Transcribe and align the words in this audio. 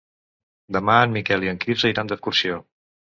Demà 0.77 0.95
en 1.07 1.13
Miquel 1.17 1.45
i 1.47 1.51
en 1.51 1.59
Quirze 1.65 1.91
iran 1.93 2.09
d'excursió. 2.13 2.57